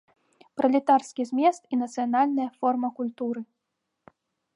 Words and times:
Пралетарскі 0.59 1.21
змест 1.31 1.61
і 1.77 1.79
нацыянальная 1.81 2.47
форма 2.63 2.89
культуры! 3.01 3.41